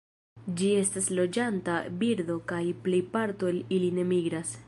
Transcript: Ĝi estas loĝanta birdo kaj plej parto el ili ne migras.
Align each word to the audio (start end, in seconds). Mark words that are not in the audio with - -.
Ĝi 0.61 0.69
estas 0.77 1.09
loĝanta 1.19 1.75
birdo 2.01 2.39
kaj 2.53 2.63
plej 2.87 3.03
parto 3.17 3.53
el 3.53 3.63
ili 3.79 3.93
ne 3.99 4.11
migras. 4.17 4.59